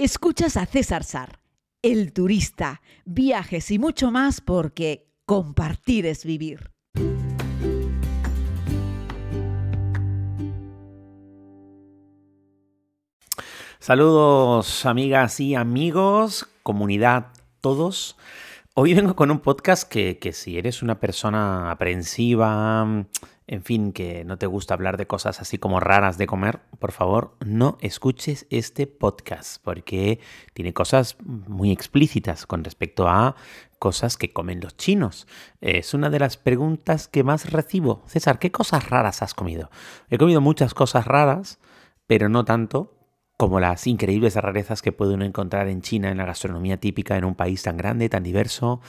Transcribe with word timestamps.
Escuchas 0.00 0.56
a 0.56 0.64
César 0.64 1.02
Sar, 1.02 1.40
el 1.82 2.12
turista, 2.12 2.82
viajes 3.04 3.72
y 3.72 3.80
mucho 3.80 4.12
más 4.12 4.40
porque 4.40 5.08
compartir 5.26 6.06
es 6.06 6.24
vivir. 6.24 6.70
Saludos 13.80 14.86
amigas 14.86 15.40
y 15.40 15.56
amigos, 15.56 16.48
comunidad 16.62 17.32
todos. 17.60 18.16
Hoy 18.80 18.94
vengo 18.94 19.16
con 19.16 19.32
un 19.32 19.40
podcast 19.40 19.90
que, 19.90 20.20
que 20.20 20.32
si 20.32 20.56
eres 20.56 20.84
una 20.84 21.00
persona 21.00 21.72
aprensiva, 21.72 22.86
en 23.48 23.62
fin, 23.64 23.92
que 23.92 24.24
no 24.24 24.38
te 24.38 24.46
gusta 24.46 24.72
hablar 24.72 24.96
de 24.96 25.08
cosas 25.08 25.40
así 25.40 25.58
como 25.58 25.80
raras 25.80 26.16
de 26.16 26.28
comer, 26.28 26.60
por 26.78 26.92
favor, 26.92 27.34
no 27.44 27.76
escuches 27.80 28.46
este 28.50 28.86
podcast 28.86 29.60
porque 29.64 30.20
tiene 30.54 30.74
cosas 30.74 31.16
muy 31.24 31.72
explícitas 31.72 32.46
con 32.46 32.62
respecto 32.62 33.08
a 33.08 33.34
cosas 33.80 34.16
que 34.16 34.32
comen 34.32 34.60
los 34.60 34.76
chinos. 34.76 35.26
Es 35.60 35.92
una 35.92 36.08
de 36.08 36.20
las 36.20 36.36
preguntas 36.36 37.08
que 37.08 37.24
más 37.24 37.50
recibo. 37.50 38.04
César, 38.06 38.38
¿qué 38.38 38.52
cosas 38.52 38.88
raras 38.88 39.22
has 39.22 39.34
comido? 39.34 39.72
He 40.08 40.18
comido 40.18 40.40
muchas 40.40 40.72
cosas 40.72 41.04
raras, 41.04 41.58
pero 42.06 42.28
no 42.28 42.44
tanto 42.44 42.97
como 43.38 43.60
las 43.60 43.86
increíbles 43.86 44.34
rarezas 44.34 44.82
que 44.82 44.92
puede 44.92 45.14
uno 45.14 45.24
encontrar 45.24 45.68
en 45.68 45.80
China, 45.80 46.10
en 46.10 46.18
la 46.18 46.26
gastronomía 46.26 46.76
típica, 46.76 47.16
en 47.16 47.24
un 47.24 47.34
país 47.34 47.62
tan 47.62 47.78
grande, 47.78 48.10
tan 48.10 48.22
diverso. 48.22 48.82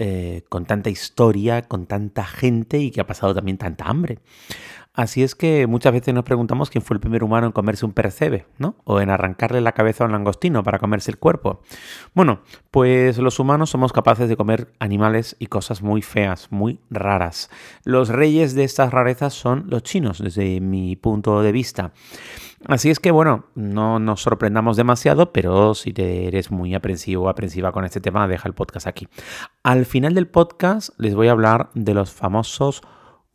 Eh, 0.00 0.44
con 0.48 0.64
tanta 0.64 0.90
historia, 0.90 1.62
con 1.62 1.86
tanta 1.86 2.24
gente 2.24 2.78
y 2.78 2.92
que 2.92 3.00
ha 3.00 3.06
pasado 3.08 3.34
también 3.34 3.58
tanta 3.58 3.86
hambre. 3.86 4.20
Así 4.98 5.22
es 5.22 5.34
que 5.34 5.66
muchas 5.66 5.92
veces 5.92 6.12
nos 6.12 6.24
preguntamos 6.24 6.70
quién 6.70 6.82
fue 6.82 6.94
el 6.94 7.00
primer 7.00 7.22
humano 7.22 7.46
en 7.46 7.52
comerse 7.52 7.86
un 7.86 7.92
percebe, 7.92 8.46
¿no? 8.58 8.76
O 8.82 9.00
en 9.00 9.10
arrancarle 9.10 9.60
la 9.60 9.70
cabeza 9.70 10.02
a 10.02 10.06
un 10.06 10.12
langostino 10.12 10.64
para 10.64 10.78
comerse 10.78 11.10
el 11.10 11.18
cuerpo. 11.18 11.62
Bueno, 12.14 12.40
pues 12.70 13.18
los 13.18 13.38
humanos 13.38 13.70
somos 13.70 13.92
capaces 13.92 14.28
de 14.28 14.36
comer 14.36 14.72
animales 14.80 15.36
y 15.38 15.46
cosas 15.46 15.82
muy 15.82 16.02
feas, 16.02 16.48
muy 16.50 16.80
raras. 16.90 17.48
Los 17.84 18.08
reyes 18.08 18.54
de 18.54 18.64
estas 18.64 18.92
rarezas 18.92 19.34
son 19.34 19.66
los 19.68 19.84
chinos, 19.84 20.18
desde 20.22 20.60
mi 20.60 20.96
punto 20.96 21.42
de 21.42 21.52
vista. 21.52 21.92
Así 22.64 22.90
es 22.90 22.98
que, 22.98 23.10
bueno, 23.10 23.46
no 23.54 23.98
nos 23.98 24.22
sorprendamos 24.22 24.76
demasiado, 24.76 25.32
pero 25.32 25.74
si 25.74 25.92
te 25.92 26.26
eres 26.26 26.50
muy 26.50 26.74
aprensivo 26.74 27.24
o 27.24 27.28
aprensiva 27.28 27.72
con 27.72 27.84
este 27.84 28.00
tema, 28.00 28.26
deja 28.26 28.48
el 28.48 28.54
podcast 28.54 28.86
aquí. 28.86 29.08
Al 29.62 29.86
final 29.86 30.14
del 30.14 30.26
podcast 30.26 30.90
les 30.98 31.14
voy 31.14 31.28
a 31.28 31.32
hablar 31.32 31.70
de 31.74 31.94
los 31.94 32.10
famosos 32.10 32.82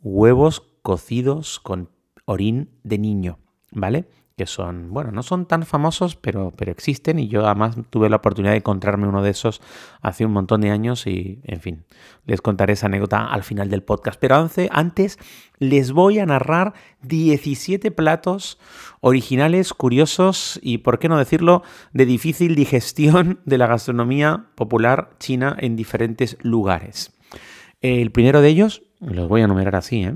huevos 0.01 0.63
cocidos 0.81 1.59
con 1.59 1.89
orín 2.25 2.69
de 2.83 2.97
niño, 2.97 3.39
¿vale? 3.71 4.09
Que 4.35 4.47
son, 4.47 4.91
bueno, 4.91 5.11
no 5.11 5.21
son 5.21 5.45
tan 5.45 5.63
famosos, 5.63 6.15
pero, 6.15 6.51
pero 6.55 6.71
existen 6.71 7.19
y 7.19 7.27
yo 7.27 7.45
además 7.45 7.75
tuve 7.91 8.09
la 8.09 8.15
oportunidad 8.15 8.53
de 8.53 8.57
encontrarme 8.57 9.07
uno 9.07 9.21
de 9.21 9.29
esos 9.29 9.61
hace 10.01 10.25
un 10.25 10.31
montón 10.31 10.61
de 10.61 10.71
años 10.71 11.05
y, 11.05 11.39
en 11.43 11.61
fin, 11.61 11.85
les 12.25 12.41
contaré 12.41 12.73
esa 12.73 12.87
anécdota 12.87 13.25
al 13.25 13.43
final 13.43 13.69
del 13.69 13.83
podcast. 13.83 14.19
Pero 14.19 14.35
antes 14.71 15.19
les 15.59 15.91
voy 15.91 16.17
a 16.17 16.25
narrar 16.25 16.73
17 17.03 17.91
platos 17.91 18.57
originales, 19.01 19.73
curiosos 19.73 20.59
y, 20.63 20.79
por 20.79 20.97
qué 20.97 21.09
no 21.09 21.17
decirlo, 21.17 21.61
de 21.93 22.05
difícil 22.07 22.55
digestión 22.55 23.39
de 23.45 23.57
la 23.59 23.67
gastronomía 23.67 24.47
popular 24.55 25.11
china 25.19 25.55
en 25.59 25.75
diferentes 25.75 26.37
lugares. 26.41 27.13
El 27.81 28.11
primero 28.11 28.41
de 28.41 28.49
ellos, 28.49 28.81
los 28.99 29.27
voy 29.27 29.41
a 29.41 29.45
enumerar 29.45 29.75
así, 29.75 30.03
¿eh? 30.03 30.15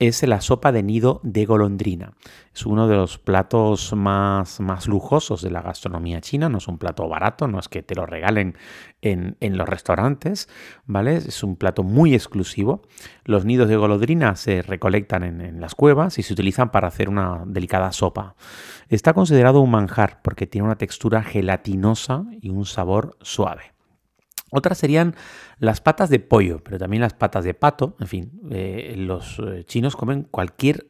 Es 0.00 0.22
la 0.22 0.40
sopa 0.40 0.72
de 0.72 0.82
nido 0.82 1.20
de 1.22 1.44
golondrina. 1.44 2.14
Es 2.54 2.64
uno 2.64 2.88
de 2.88 2.96
los 2.96 3.18
platos 3.18 3.92
más, 3.94 4.58
más 4.58 4.88
lujosos 4.88 5.42
de 5.42 5.50
la 5.50 5.60
gastronomía 5.60 6.22
china, 6.22 6.48
no 6.48 6.56
es 6.56 6.68
un 6.68 6.78
plato 6.78 7.06
barato, 7.06 7.46
no 7.46 7.58
es 7.58 7.68
que 7.68 7.82
te 7.82 7.94
lo 7.94 8.06
regalen 8.06 8.56
en, 9.02 9.36
los 9.40 9.68
restaurantes, 9.68 10.48
¿vale? 10.86 11.16
Es 11.16 11.44
un 11.44 11.56
plato 11.56 11.82
muy 11.82 12.14
exclusivo. 12.14 12.80
Los 13.24 13.44
nidos 13.44 13.68
de 13.68 13.76
golondrina 13.76 14.36
se 14.36 14.62
recolectan 14.62 15.22
en, 15.22 15.42
en 15.42 15.60
las 15.60 15.74
cuevas 15.74 16.18
y 16.18 16.22
se 16.22 16.32
utilizan 16.32 16.70
para 16.70 16.88
hacer 16.88 17.10
una 17.10 17.44
delicada 17.46 17.92
sopa. 17.92 18.36
Está 18.88 19.12
considerado 19.12 19.60
un 19.60 19.70
manjar 19.70 20.22
porque 20.22 20.46
tiene 20.46 20.66
una 20.66 20.78
textura 20.78 21.22
gelatinosa 21.22 22.24
y 22.40 22.48
un 22.48 22.64
sabor 22.64 23.18
suave. 23.20 23.79
Otras 24.50 24.78
serían 24.78 25.14
las 25.58 25.80
patas 25.80 26.10
de 26.10 26.18
pollo, 26.18 26.62
pero 26.62 26.78
también 26.78 27.00
las 27.00 27.14
patas 27.14 27.44
de 27.44 27.54
pato. 27.54 27.96
En 28.00 28.06
fin, 28.06 28.40
eh, 28.50 28.94
los 28.96 29.38
eh, 29.38 29.64
chinos 29.64 29.96
comen 29.96 30.24
cualquier 30.24 30.89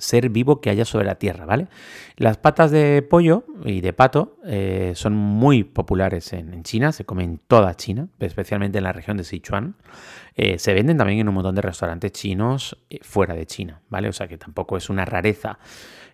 ser 0.00 0.28
vivo 0.30 0.60
que 0.60 0.70
haya 0.70 0.84
sobre 0.84 1.06
la 1.06 1.16
tierra, 1.16 1.46
¿vale? 1.46 1.68
Las 2.16 2.36
patas 2.36 2.70
de 2.70 3.02
pollo 3.02 3.44
y 3.64 3.80
de 3.80 3.92
pato 3.92 4.36
eh, 4.44 4.92
son 4.96 5.14
muy 5.14 5.64
populares 5.64 6.32
en, 6.32 6.62
China, 6.62 6.92
se 6.92 7.04
comen 7.04 7.30
en 7.30 7.38
toda 7.38 7.74
China, 7.76 8.08
especialmente 8.18 8.78
en 8.78 8.84
la 8.84 8.92
región 8.92 9.16
de 9.16 9.24
Sichuan. 9.24 9.76
se 10.34 10.74
venden 10.74 10.96
también 10.96 11.20
en 11.20 11.28
un 11.28 11.34
montón 11.34 11.54
de 11.54 11.62
restaurantes 11.62 12.12
chinos 12.12 12.76
fuera 13.02 13.34
de 13.34 13.46
China, 13.46 13.80
¿vale? 13.88 14.08
O 14.08 14.12
sea 14.12 14.28
que 14.28 14.38
tampoco 14.38 14.76
es 14.76 14.90
una 14.90 15.04
rareza. 15.04 15.58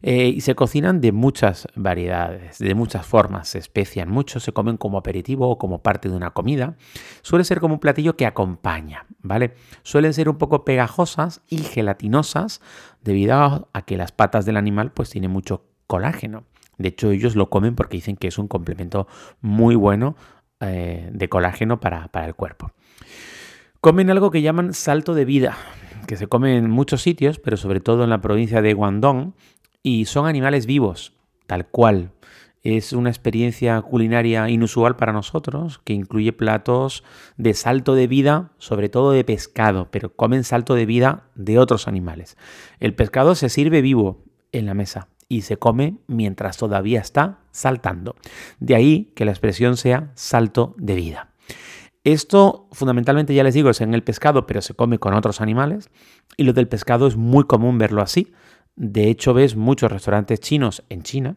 Eh, 0.03 0.29
y 0.29 0.41
se 0.41 0.55
cocinan 0.55 1.01
de 1.01 1.13
muchas 1.13 1.69
variedades, 1.75 2.59
de 2.59 2.75
muchas 2.75 3.07
formas. 3.07 3.49
Se 3.49 3.59
especian 3.59 4.11
mucho, 4.11 4.41
se 4.41 4.53
comen 4.53 4.77
como 4.77 4.99
aperitivo 4.99 5.49
o 5.49 5.59
como 5.59 5.83
parte 5.83 6.09
de 6.09 6.17
una 6.17 6.31
comida. 6.31 6.77
Suele 7.23 7.45
ser 7.45 7.61
como 7.61 7.75
un 7.75 7.81
platillo 7.81 8.17
que 8.17 8.27
acompaña, 8.27 9.07
¿vale? 9.23 9.55
Suelen 9.83 10.13
ser 10.13 10.29
un 10.29 10.39
poco 10.39 10.65
pegajosas 10.65 11.41
y 11.49 11.59
gelatinosas 11.59 12.61
debido 13.07 13.69
a 13.73 13.83
que 13.83 13.97
las 13.97 14.13
patas 14.13 14.45
del 14.45 14.59
animal 14.59 14.93
pues 14.93 15.09
tienen 15.11 15.31
mucho 15.31 15.65
colágeno. 15.87 16.45
De 16.79 16.89
hecho, 16.89 17.11
ellos 17.11 17.37
lo 17.37 17.49
comen 17.49 17.75
porque 17.75 17.97
dicen 17.97 18.17
que 18.17 18.29
es 18.29 18.37
un 18.37 18.49
complemento 18.49 19.07
muy 19.41 19.75
bueno 19.75 20.17
eh, 20.61 21.09
de 21.13 21.29
colágeno 21.29 21.81
para, 21.81 22.09
para 22.09 22.27
el 22.27 22.35
cuerpo. 22.35 22.73
Comen 23.81 24.11
algo 24.11 24.31
que 24.31 24.43
llaman 24.43 24.75
salto 24.75 25.15
de 25.15 25.25
vida, 25.25 25.57
que 26.07 26.17
se 26.17 26.27
come 26.27 26.57
en 26.57 26.71
muchos 26.71 27.03
sitios, 27.03 27.39
pero 27.39 27.57
sobre 27.57 27.81
todo 27.81 28.05
en 28.05 28.11
la 28.11 28.21
provincia 28.21 28.61
de 28.61 28.75
Guangdong, 28.75 29.35
y 29.83 30.07
son 30.07 30.27
animales 30.27 30.67
vivos, 30.67 31.13
tal 31.47 31.67
cual. 31.69 32.11
Es 32.69 32.93
una 32.93 33.11
experiencia 33.11 33.81
culinaria 33.81 34.51
inusual 34.51 34.97
para 34.97 35.13
nosotros, 35.13 35.81
que 35.85 35.93
incluye 35.93 36.33
platos 36.33 37.05
de 37.37 37.55
salto 37.55 37.95
de 37.95 38.09
vida, 38.09 38.51
sobre 38.59 38.89
todo 38.89 39.13
de 39.13 39.23
pescado, 39.23 39.87
pero 39.93 40.17
comen 40.17 40.43
salto 40.43 40.75
de 40.75 40.85
vida 40.85 41.29
de 41.37 41.61
otros 41.61 41.87
animales. 41.87 42.37
El 42.81 42.93
pescado 42.93 43.37
se 43.37 43.51
sirve 43.51 43.83
vivo 43.83 44.25
en 44.51 44.67
la 44.67 44.75
mesa 44.75 45.07
y 45.29 45.43
se 45.43 45.59
come 45.59 45.99
mientras 46.09 46.57
todavía 46.57 46.99
está 46.99 47.39
saltando. 47.53 48.17
De 48.59 48.75
ahí 48.75 49.13
que 49.15 49.25
la 49.25 49.31
expresión 49.31 49.77
sea 49.77 50.11
salto 50.17 50.75
de 50.77 50.97
vida. 50.97 51.31
Esto 52.03 52.67
fundamentalmente 52.73 53.33
ya 53.33 53.45
les 53.45 53.55
digo 53.55 53.71
es 53.71 53.81
en 53.81 53.95
el 53.95 54.03
pescado, 54.03 54.49
pero 54.49 54.61
se 54.61 54.75
come 54.75 54.99
con 54.99 55.15
otros 55.15 55.41
animales 55.41 55.89
y 56.37 56.43
lo 56.43 56.53
del 56.53 56.67
pescado 56.67 57.07
es 57.07 57.15
muy 57.15 57.45
común 57.45 57.79
verlo 57.79 58.03
así. 58.03 58.33
De 58.75 59.09
hecho, 59.09 59.35
ves 59.35 59.55
muchos 59.55 59.93
restaurantes 59.93 60.41
chinos 60.41 60.83
en 60.89 61.05
China, 61.05 61.37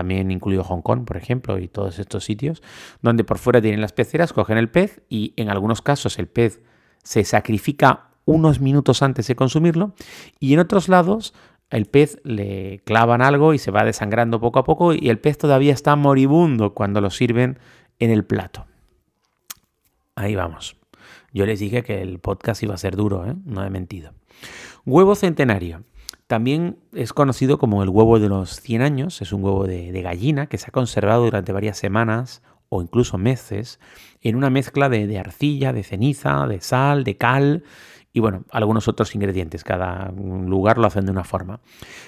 también 0.00 0.30
incluido 0.30 0.64
Hong 0.64 0.80
Kong, 0.80 1.04
por 1.04 1.18
ejemplo, 1.18 1.58
y 1.58 1.68
todos 1.68 1.98
estos 1.98 2.24
sitios, 2.24 2.62
donde 3.02 3.22
por 3.22 3.36
fuera 3.36 3.60
tienen 3.60 3.82
las 3.82 3.92
peceras, 3.92 4.32
cogen 4.32 4.56
el 4.56 4.70
pez 4.70 5.02
y 5.10 5.34
en 5.36 5.50
algunos 5.50 5.82
casos 5.82 6.18
el 6.18 6.26
pez 6.26 6.62
se 7.02 7.22
sacrifica 7.22 8.08
unos 8.24 8.60
minutos 8.60 9.02
antes 9.02 9.26
de 9.26 9.36
consumirlo 9.36 9.92
y 10.38 10.54
en 10.54 10.60
otros 10.60 10.88
lados 10.88 11.34
el 11.68 11.84
pez 11.84 12.18
le 12.24 12.80
clavan 12.86 13.20
algo 13.20 13.52
y 13.52 13.58
se 13.58 13.70
va 13.70 13.84
desangrando 13.84 14.40
poco 14.40 14.58
a 14.58 14.64
poco 14.64 14.94
y 14.94 15.10
el 15.10 15.18
pez 15.18 15.36
todavía 15.36 15.74
está 15.74 15.94
moribundo 15.96 16.72
cuando 16.72 17.02
lo 17.02 17.10
sirven 17.10 17.58
en 17.98 18.10
el 18.10 18.24
plato. 18.24 18.64
Ahí 20.14 20.34
vamos. 20.34 20.78
Yo 21.34 21.44
les 21.44 21.60
dije 21.60 21.82
que 21.82 22.00
el 22.00 22.20
podcast 22.20 22.62
iba 22.62 22.72
a 22.72 22.78
ser 22.78 22.96
duro, 22.96 23.26
¿eh? 23.26 23.34
no 23.44 23.62
he 23.62 23.68
mentido. 23.68 24.14
Huevo 24.86 25.14
centenario. 25.14 25.84
También 26.30 26.78
es 26.92 27.12
conocido 27.12 27.58
como 27.58 27.82
el 27.82 27.88
huevo 27.88 28.20
de 28.20 28.28
los 28.28 28.60
100 28.60 28.82
años, 28.82 29.20
es 29.20 29.32
un 29.32 29.42
huevo 29.42 29.66
de, 29.66 29.90
gallina 30.00 30.46
que 30.46 30.58
se 30.58 30.68
ha 30.68 30.70
conservado 30.70 31.24
durante 31.24 31.50
varias 31.50 31.76
semanas 31.76 32.40
o 32.68 32.82
incluso 32.82 33.18
meses 33.18 33.80
en 34.20 34.36
una 34.36 34.48
mezcla 34.48 34.88
de, 34.88 35.18
arcilla, 35.18 35.72
de 35.72 35.82
ceniza, 35.82 36.46
de 36.46 36.60
sal, 36.60 37.02
de 37.02 37.16
cal 37.16 37.64
y 38.12 38.20
bueno, 38.20 38.44
algunos 38.52 38.86
otros 38.86 39.12
ingredientes. 39.16 39.64
Cada 39.64 40.12
lugar 40.12 40.78
lo 40.78 40.86
hacen 40.86 41.04
de 41.04 41.10
una 41.10 41.24
forma. 41.24 41.58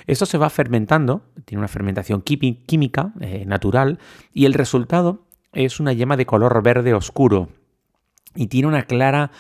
Esto 0.06 0.24
se 0.24 0.38
va 0.38 0.50
fermentando, 0.50 1.22
tiene 1.44 1.58
una 1.58 1.66
fermentación 1.66 2.22
química 2.22 3.12
eh, 3.18 3.42
natural 3.44 3.98
y 4.32 4.44
el 4.44 4.54
resultado 4.54 5.26
es 5.52 5.80
una 5.80 5.94
yema 5.94 6.16
de 6.16 6.26
color 6.26 6.62
verde 6.62 6.94
oscuro 6.94 7.48
y 8.36 8.46
tiene 8.46 8.68
una 8.68 8.84
clara 8.84 9.32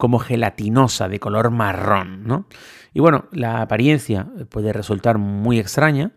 como 0.00 0.18
gelatinosa 0.18 1.10
de 1.10 1.20
color 1.20 1.50
marrón, 1.50 2.24
¿no? 2.24 2.46
Y 2.94 3.00
bueno, 3.00 3.26
la 3.32 3.60
apariencia 3.60 4.28
puede 4.48 4.72
resultar 4.72 5.18
muy 5.18 5.58
extraña, 5.58 6.12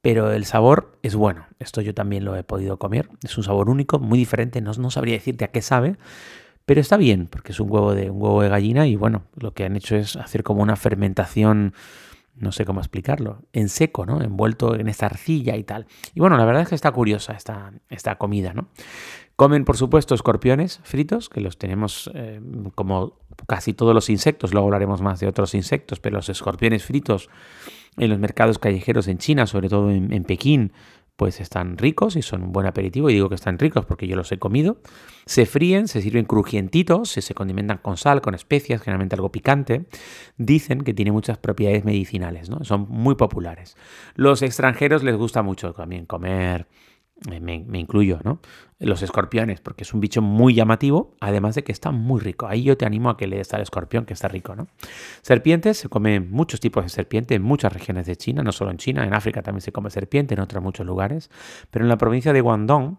pero 0.00 0.32
el 0.32 0.46
sabor 0.46 0.98
es 1.02 1.14
bueno. 1.14 1.46
Esto 1.58 1.82
yo 1.82 1.92
también 1.92 2.24
lo 2.24 2.34
he 2.34 2.42
podido 2.44 2.78
comer. 2.78 3.10
Es 3.22 3.36
un 3.36 3.44
sabor 3.44 3.68
único, 3.68 3.98
muy 3.98 4.18
diferente. 4.18 4.62
No, 4.62 4.72
no 4.72 4.90
sabría 4.90 5.16
decirte 5.16 5.44
a 5.44 5.48
qué 5.48 5.60
sabe, 5.60 5.98
pero 6.64 6.80
está 6.80 6.96
bien, 6.96 7.28
porque 7.30 7.52
es 7.52 7.60
un 7.60 7.70
huevo 7.70 7.94
de, 7.94 8.08
un 8.08 8.22
huevo 8.22 8.40
de 8.40 8.48
gallina 8.48 8.86
y 8.86 8.96
bueno, 8.96 9.24
lo 9.36 9.52
que 9.52 9.64
han 9.64 9.76
hecho 9.76 9.96
es 9.96 10.16
hacer 10.16 10.42
como 10.42 10.62
una 10.62 10.76
fermentación 10.76 11.74
no 12.38 12.52
sé 12.52 12.64
cómo 12.64 12.80
explicarlo, 12.80 13.42
en 13.52 13.68
seco, 13.68 14.06
¿no? 14.06 14.22
Envuelto 14.22 14.74
en 14.74 14.88
esta 14.88 15.06
arcilla 15.06 15.56
y 15.56 15.64
tal. 15.64 15.86
Y 16.14 16.20
bueno, 16.20 16.36
la 16.36 16.44
verdad 16.44 16.62
es 16.62 16.68
que 16.68 16.74
está 16.74 16.92
curiosa 16.92 17.32
esta, 17.32 17.72
esta 17.88 18.16
comida, 18.16 18.52
¿no? 18.52 18.68
Comen, 19.36 19.64
por 19.64 19.76
supuesto, 19.76 20.14
escorpiones 20.14 20.80
fritos, 20.82 21.28
que 21.28 21.40
los 21.40 21.58
tenemos 21.58 22.10
eh, 22.14 22.40
como 22.74 23.18
casi 23.46 23.74
todos 23.74 23.94
los 23.94 24.08
insectos, 24.08 24.52
luego 24.52 24.66
hablaremos 24.66 25.02
más 25.02 25.20
de 25.20 25.26
otros 25.26 25.54
insectos, 25.54 26.00
pero 26.00 26.16
los 26.16 26.28
escorpiones 26.28 26.84
fritos 26.84 27.28
en 27.98 28.10
los 28.10 28.18
mercados 28.18 28.58
callejeros 28.58 29.08
en 29.08 29.18
China, 29.18 29.46
sobre 29.46 29.68
todo 29.68 29.90
en 29.90 30.24
Pekín, 30.24 30.72
pues 31.16 31.40
están 31.40 31.78
ricos 31.78 32.14
y 32.16 32.22
son 32.22 32.42
un 32.42 32.52
buen 32.52 32.66
aperitivo. 32.66 33.10
Y 33.10 33.14
digo 33.14 33.28
que 33.28 33.34
están 33.34 33.58
ricos 33.58 33.86
porque 33.86 34.06
yo 34.06 34.16
los 34.16 34.30
he 34.32 34.38
comido. 34.38 34.78
Se 35.24 35.46
fríen, 35.46 35.88
se 35.88 36.02
sirven 36.02 36.24
crujientitos, 36.24 37.10
se 37.10 37.34
condimentan 37.34 37.78
con 37.78 37.96
sal, 37.96 38.20
con 38.20 38.34
especias, 38.34 38.82
generalmente 38.82 39.16
algo 39.16 39.32
picante. 39.32 39.86
Dicen 40.36 40.82
que 40.82 40.94
tiene 40.94 41.12
muchas 41.12 41.38
propiedades 41.38 41.84
medicinales, 41.84 42.50
¿no? 42.50 42.64
Son 42.64 42.86
muy 42.88 43.14
populares. 43.14 43.76
Los 44.14 44.42
extranjeros 44.42 45.02
les 45.02 45.16
gusta 45.16 45.42
mucho 45.42 45.72
también 45.72 46.06
comer 46.06 46.68
me, 47.24 47.78
incluyo, 47.78 48.20
¿no? 48.24 48.40
Los 48.78 49.02
escorpiones, 49.02 49.60
porque 49.60 49.84
es 49.84 49.94
un 49.94 50.00
bicho 50.00 50.20
muy 50.20 50.54
llamativo, 50.54 51.14
además 51.20 51.54
de 51.54 51.64
que 51.64 51.72
está 51.72 51.90
muy 51.90 52.20
rico. 52.20 52.46
Ahí 52.46 52.62
yo 52.62 52.76
te 52.76 52.84
animo 52.84 53.08
a 53.08 53.16
que 53.16 53.26
le 53.26 53.38
des 53.38 53.52
al 53.54 53.62
escorpión, 53.62 54.04
que 54.04 54.12
está 54.12 54.28
rico, 54.28 54.54
¿no? 54.54 54.68
Serpientes, 55.22 55.78
se 55.78 55.88
comen 55.88 56.30
muchos 56.30 56.60
tipos 56.60 56.84
de 56.84 56.90
serpiente 56.90 57.34
en 57.34 57.42
muchas 57.42 57.72
regiones 57.72 58.06
de 58.06 58.16
China, 58.16 58.42
no 58.42 58.52
solo 58.52 58.70
en 58.70 58.76
China, 58.76 59.06
en 59.06 59.14
África 59.14 59.42
también 59.42 59.62
se 59.62 59.72
come 59.72 59.90
serpiente, 59.90 60.34
en 60.34 60.40
otros 60.40 60.62
muchos 60.62 60.84
lugares, 60.84 61.30
pero 61.70 61.84
en 61.84 61.88
la 61.88 61.96
provincia 61.96 62.32
de 62.32 62.40
Guangdong 62.42 62.98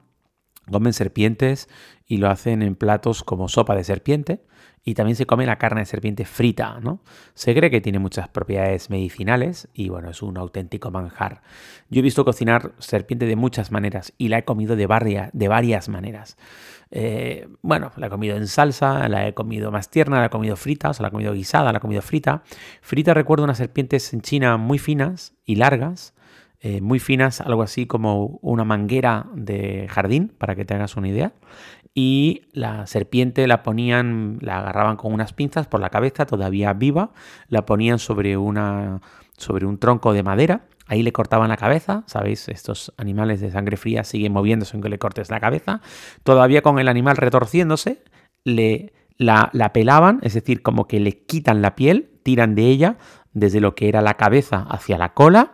comen 0.71 0.93
serpientes 0.93 1.69
y 2.05 2.17
lo 2.17 2.29
hacen 2.29 2.61
en 2.61 2.75
platos 2.75 3.23
como 3.23 3.47
sopa 3.49 3.75
de 3.75 3.83
serpiente, 3.83 4.41
y 4.87 4.93
también 4.93 5.17
se 5.17 5.25
come 5.25 5.45
la 5.45 5.57
carne 5.57 5.81
de 5.81 5.85
serpiente 5.85 6.23
frita, 6.23 6.79
¿no? 6.79 7.01
Se 7.33 7.53
cree 7.53 7.69
que 7.69 7.81
tiene 7.81 7.99
muchas 7.99 8.29
propiedades 8.29 8.89
medicinales 8.89 9.67
y 9.73 9.89
bueno, 9.89 10.09
es 10.09 10.21
un 10.21 10.37
auténtico 10.37 10.91
manjar. 10.91 11.41
Yo 11.89 11.99
he 11.99 12.01
visto 12.01 12.23
cocinar 12.23 12.71
serpiente 12.77 13.25
de 13.25 13.35
muchas 13.35 13.69
maneras 13.69 14.13
y 14.17 14.29
la 14.29 14.37
he 14.37 14.45
comido 14.45 14.77
de, 14.77 15.29
de 15.33 15.47
varias 15.49 15.89
maneras. 15.89 16.37
Eh, 16.89 17.49
bueno, 17.61 17.91
la 17.97 18.07
he 18.07 18.09
comido 18.09 18.37
en 18.37 18.47
salsa, 18.47 19.09
la 19.09 19.27
he 19.27 19.33
comido 19.33 19.71
más 19.71 19.91
tierna, 19.91 20.21
la 20.21 20.27
he 20.27 20.29
comido 20.29 20.55
frita, 20.55 20.91
o 20.91 20.93
sea, 20.93 21.03
la 21.03 21.09
he 21.09 21.11
comido 21.11 21.33
guisada, 21.33 21.73
la 21.73 21.79
he 21.79 21.81
comido 21.81 22.01
frita. 22.01 22.43
Frita 22.81 23.13
recuerdo 23.13 23.43
unas 23.43 23.57
serpientes 23.57 24.13
en 24.13 24.21
China 24.21 24.55
muy 24.55 24.79
finas 24.79 25.33
y 25.43 25.55
largas, 25.55 26.13
eh, 26.59 26.81
muy 26.81 26.99
finas, 26.99 27.39
algo 27.41 27.61
así 27.61 27.85
como 27.85 28.39
una 28.41 28.63
manguera 28.63 29.27
de 29.35 29.87
jardín, 29.89 30.33
para 30.37 30.55
que 30.55 30.65
te 30.65 30.73
hagas 30.73 30.95
una 30.95 31.07
idea. 31.07 31.33
Y 31.93 32.43
la 32.51 32.87
serpiente 32.87 33.47
la 33.47 33.63
ponían, 33.63 34.39
la 34.41 34.59
agarraban 34.59 34.97
con 34.97 35.13
unas 35.13 35.33
pinzas 35.33 35.67
por 35.67 35.79
la 35.79 35.89
cabeza, 35.89 36.25
todavía 36.25 36.73
viva, 36.73 37.11
la 37.47 37.65
ponían 37.65 37.99
sobre, 37.99 38.37
una, 38.37 39.01
sobre 39.37 39.65
un 39.65 39.77
tronco 39.77 40.13
de 40.13 40.23
madera, 40.23 40.65
ahí 40.87 41.03
le 41.03 41.11
cortaban 41.11 41.49
la 41.49 41.57
cabeza, 41.57 42.03
¿sabéis? 42.07 42.49
Estos 42.49 42.93
animales 42.97 43.39
de 43.41 43.51
sangre 43.51 43.77
fría 43.77 44.03
siguen 44.03 44.33
moviéndose 44.33 44.75
aunque 44.75 44.89
le 44.89 44.99
cortes 44.99 45.29
la 45.29 45.39
cabeza, 45.39 45.81
todavía 46.23 46.61
con 46.61 46.79
el 46.79 46.87
animal 46.87 47.17
retorciéndose, 47.17 48.03
le, 48.43 48.93
la, 49.17 49.49
la 49.53 49.73
pelaban, 49.73 50.19
es 50.23 50.33
decir, 50.33 50.61
como 50.61 50.87
que 50.87 50.99
le 50.99 51.23
quitan 51.25 51.61
la 51.61 51.75
piel, 51.75 52.09
tiran 52.23 52.55
de 52.55 52.67
ella 52.67 52.97
desde 53.33 53.59
lo 53.59 53.75
que 53.75 53.89
era 53.89 54.01
la 54.01 54.15
cabeza 54.15 54.65
hacia 54.69 54.97
la 54.97 55.13
cola 55.13 55.53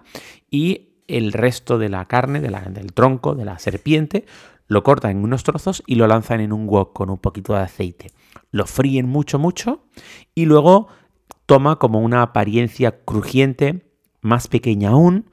y 0.49 0.92
el 1.07 1.33
resto 1.33 1.77
de 1.77 1.89
la 1.89 2.05
carne, 2.05 2.39
del 2.39 2.93
tronco, 2.93 3.35
de 3.35 3.45
la 3.45 3.59
serpiente, 3.59 4.25
lo 4.67 4.83
cortan 4.83 5.11
en 5.11 5.23
unos 5.23 5.43
trozos 5.43 5.83
y 5.85 5.95
lo 5.95 6.07
lanzan 6.07 6.39
en 6.39 6.53
un 6.53 6.67
wok 6.67 6.93
con 6.93 7.09
un 7.09 7.17
poquito 7.17 7.53
de 7.53 7.59
aceite. 7.59 8.11
Lo 8.51 8.65
fríen 8.65 9.07
mucho, 9.07 9.39
mucho 9.39 9.83
y 10.33 10.45
luego 10.45 10.87
toma 11.45 11.77
como 11.77 11.99
una 11.99 12.21
apariencia 12.21 13.03
crujiente, 13.03 13.91
más 14.21 14.47
pequeña 14.47 14.91
aún, 14.91 15.29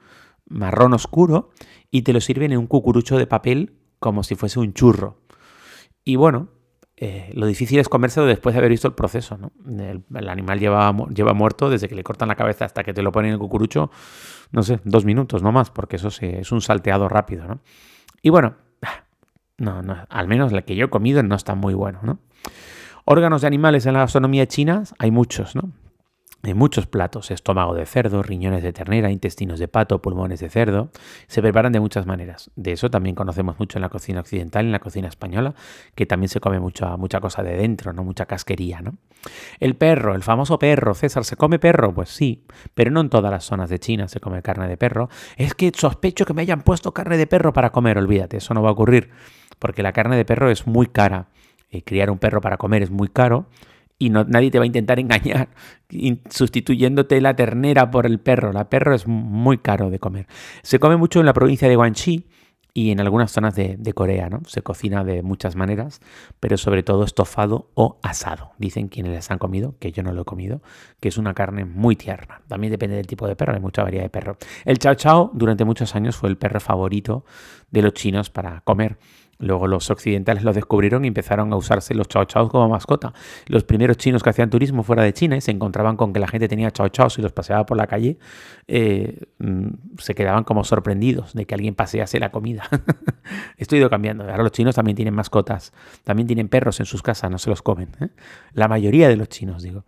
marrón 0.47 0.93
oscuro, 0.93 1.49
y 1.89 2.01
te 2.01 2.13
lo 2.13 2.21
sirven 2.21 2.51
en 2.51 2.59
un 2.59 2.67
cucurucho 2.67 3.17
de 3.17 3.27
papel 3.27 3.73
como 3.99 4.23
si 4.23 4.35
fuese 4.35 4.59
un 4.59 4.73
churro. 4.73 5.21
Y 6.03 6.15
bueno, 6.15 6.49
eh, 7.03 7.31
lo 7.33 7.47
difícil 7.47 7.79
es 7.79 7.89
comérselo 7.89 8.27
después 8.27 8.53
de 8.53 8.59
haber 8.59 8.69
visto 8.69 8.87
el 8.87 8.93
proceso. 8.93 9.35
El, 9.67 10.29
animal 10.29 10.59
lleva, 10.59 10.95
lleva, 11.11 11.33
muerto 11.33 11.67
desde 11.67 11.89
que 11.89 11.95
le 11.95 12.03
cortan 12.03 12.27
la 12.27 12.35
cabeza 12.35 12.63
hasta 12.63 12.83
que 12.83 12.93
te 12.93 13.01
lo 13.01 13.11
ponen 13.11 13.29
en 13.29 13.33
el 13.33 13.39
cucurucho, 13.39 13.89
no 14.51 14.61
sé, 14.61 14.79
dos 14.83 15.03
minutos, 15.03 15.41
no 15.41 15.51
más, 15.51 15.71
porque 15.71 15.95
eso 15.95 16.09
es 16.09 16.51
un 16.51 16.61
salteado 16.61 17.09
rápido. 17.09 17.47
¿no? 17.47 17.59
Y 18.21 18.29
bueno, 18.29 18.53
no, 19.57 19.81
no, 19.81 19.97
al 20.09 20.27
menos 20.27 20.51
la 20.51 20.61
que 20.61 20.75
yo 20.75 20.85
he 20.85 20.89
comido 20.91 21.23
no 21.23 21.33
está 21.33 21.55
muy 21.55 21.73
bueno, 21.73 22.01
¿no? 22.03 22.19
Órganos 23.05 23.41
de 23.41 23.47
animales 23.47 23.87
en 23.87 23.93
la 23.93 24.01
gastronomía 24.01 24.45
china 24.45 24.83
hay 24.99 25.09
muchos, 25.09 25.55
¿no? 25.55 25.71
Hay 26.43 26.53
muchos 26.55 26.87
platos, 26.87 27.29
estómago 27.29 27.75
de 27.75 27.85
cerdo, 27.85 28.23
riñones 28.23 28.63
de 28.63 28.73
ternera, 28.73 29.11
intestinos 29.11 29.59
de 29.59 29.67
pato, 29.67 30.01
pulmones 30.01 30.39
de 30.39 30.49
cerdo. 30.49 30.89
Se 31.27 31.41
preparan 31.41 31.71
de 31.71 31.79
muchas 31.79 32.07
maneras. 32.07 32.49
De 32.55 32.71
eso 32.71 32.89
también 32.89 33.15
conocemos 33.15 33.59
mucho 33.59 33.77
en 33.77 33.83
la 33.83 33.89
cocina 33.89 34.21
occidental, 34.21 34.65
en 34.65 34.71
la 34.71 34.79
cocina 34.79 35.07
española, 35.07 35.53
que 35.93 36.05
también 36.05 36.29
se 36.29 36.39
come 36.39 36.59
mucha, 36.59 36.97
mucha 36.97 37.19
cosa 37.19 37.43
de 37.43 37.55
dentro, 37.55 37.93
¿no? 37.93 38.03
Mucha 38.03 38.25
casquería, 38.25 38.81
¿no? 38.81 38.97
El 39.59 39.75
perro, 39.75 40.15
el 40.15 40.23
famoso 40.23 40.57
perro. 40.57 40.95
César, 40.95 41.25
¿se 41.25 41.35
come 41.35 41.59
perro? 41.59 41.93
Pues 41.93 42.09
sí, 42.09 42.43
pero 42.73 42.89
no 42.89 43.01
en 43.01 43.09
todas 43.09 43.31
las 43.31 43.43
zonas 43.43 43.69
de 43.69 43.77
China 43.77 44.07
se 44.07 44.19
come 44.19 44.41
carne 44.41 44.67
de 44.67 44.77
perro. 44.77 45.09
Es 45.37 45.53
que 45.53 45.71
sospecho 45.75 46.25
que 46.25 46.33
me 46.33 46.41
hayan 46.41 46.63
puesto 46.63 46.91
carne 46.91 47.17
de 47.17 47.27
perro 47.27 47.53
para 47.53 47.71
comer, 47.71 47.97
olvídate, 47.99 48.37
eso 48.37 48.53
no 48.53 48.63
va 48.63 48.69
a 48.69 48.73
ocurrir 48.73 49.11
porque 49.61 49.83
la 49.83 49.93
carne 49.93 50.17
de 50.17 50.25
perro 50.25 50.49
es 50.49 50.65
muy 50.65 50.87
cara. 50.87 51.27
Eh, 51.69 51.83
criar 51.83 52.09
un 52.09 52.17
perro 52.17 52.41
para 52.41 52.57
comer 52.57 52.81
es 52.81 52.89
muy 52.89 53.07
caro 53.07 53.45
y 54.01 54.09
no, 54.09 54.23
nadie 54.23 54.49
te 54.49 54.57
va 54.57 54.63
a 54.63 54.65
intentar 54.65 54.99
engañar 54.99 55.49
sustituyéndote 56.27 57.21
la 57.21 57.35
ternera 57.35 57.91
por 57.91 58.07
el 58.07 58.19
perro. 58.19 58.51
La 58.51 58.67
perro 58.67 58.95
es 58.95 59.05
muy 59.05 59.59
caro 59.59 59.91
de 59.91 59.99
comer. 59.99 60.25
Se 60.63 60.79
come 60.79 60.97
mucho 60.97 61.19
en 61.19 61.27
la 61.27 61.33
provincia 61.33 61.69
de 61.69 61.75
Guangxi 61.75 62.25
y 62.73 62.89
en 62.89 62.99
algunas 62.99 63.31
zonas 63.31 63.53
de, 63.53 63.93
Corea, 63.93 64.27
¿no? 64.27 64.41
Se 64.47 64.63
cocina 64.63 65.03
de 65.03 65.21
muchas 65.21 65.55
maneras, 65.55 66.01
pero 66.39 66.57
sobre 66.57 66.81
todo 66.81 67.03
estofado 67.03 67.69
o 67.75 67.99
asado. 68.01 68.53
Dicen 68.57 68.87
quienes 68.87 69.11
les 69.11 69.29
han 69.29 69.37
comido, 69.37 69.75
que 69.77 69.91
yo 69.91 70.01
no 70.01 70.13
lo 70.13 70.23
he 70.23 70.25
comido, 70.25 70.63
que 70.99 71.09
es 71.09 71.19
una 71.19 71.35
carne 71.35 71.65
muy 71.65 71.95
tierna. 71.95 72.41
También 72.47 72.71
depende 72.71 72.95
del 72.95 73.05
tipo 73.05 73.27
de 73.27 73.35
perro, 73.35 73.53
hay 73.53 73.59
mucha 73.59 73.83
variedad 73.83 74.05
de 74.05 74.09
perro. 74.09 74.37
El 74.65 74.79
chao 74.79 74.95
chao 74.95 75.29
durante 75.35 75.63
muchos 75.63 75.95
años 75.95 76.15
fue 76.15 76.29
el 76.29 76.37
perro 76.37 76.59
favorito 76.59 77.23
de 77.69 77.83
los 77.83 77.93
chinos 77.93 78.31
para 78.31 78.61
comer. 78.61 78.97
Luego 79.41 79.67
los 79.67 79.89
occidentales 79.89 80.43
lo 80.43 80.53
descubrieron 80.53 81.03
y 81.03 81.07
empezaron 81.07 81.51
a 81.51 81.55
usarse 81.55 81.93
los 81.93 82.07
chao 82.07 82.25
chao 82.25 82.47
como 82.47 82.69
mascota. 82.69 83.13
Los 83.47 83.63
primeros 83.63 83.97
chinos 83.97 84.23
que 84.23 84.29
hacían 84.29 84.49
turismo 84.49 84.83
fuera 84.83 85.03
de 85.03 85.13
China 85.13 85.35
y 85.35 85.41
se 85.41 85.51
encontraban 85.51 85.97
con 85.97 86.13
que 86.13 86.19
la 86.19 86.27
gente 86.27 86.47
tenía 86.47 86.71
chao 86.71 86.89
chao 86.89 87.07
y 87.17 87.21
los 87.21 87.33
paseaba 87.33 87.65
por 87.65 87.75
la 87.77 87.87
calle, 87.87 88.17
eh, 88.67 89.19
mm, 89.39 89.67
se 89.97 90.15
quedaban 90.15 90.43
como 90.43 90.63
sorprendidos 90.63 91.33
de 91.33 91.45
que 91.45 91.55
alguien 91.55 91.75
pasease 91.75 92.19
la 92.19 92.31
comida. 92.31 92.63
Esto 93.57 93.75
ha 93.75 93.79
ido 93.79 93.89
cambiando. 93.89 94.23
Ahora 94.23 94.43
los 94.43 94.51
chinos 94.51 94.75
también 94.75 94.95
tienen 94.95 95.13
mascotas, 95.13 95.73
también 96.03 96.27
tienen 96.27 96.47
perros 96.47 96.79
en 96.79 96.85
sus 96.85 97.01
casas, 97.01 97.31
no 97.31 97.39
se 97.39 97.49
los 97.49 97.61
comen. 97.61 97.89
¿eh? 97.99 98.09
La 98.53 98.67
mayoría 98.67 99.09
de 99.09 99.15
los 99.15 99.29
chinos, 99.29 99.63
digo. 99.63 99.83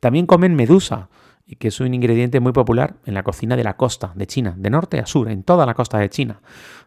También 0.00 0.26
comen 0.26 0.54
medusa 0.54 1.08
y 1.50 1.56
que 1.56 1.66
es 1.68 1.80
un 1.80 1.92
ingrediente 1.92 2.38
muy 2.38 2.52
popular 2.52 2.94
en 3.06 3.14
la 3.14 3.24
cocina 3.24 3.56
de 3.56 3.64
la 3.64 3.76
costa 3.76 4.12
de 4.14 4.28
China, 4.28 4.54
de 4.56 4.70
norte 4.70 5.00
a 5.00 5.06
sur, 5.06 5.28
en 5.28 5.42
toda 5.42 5.66
la 5.66 5.74
costa 5.74 5.98
de 5.98 6.08
China. 6.08 6.42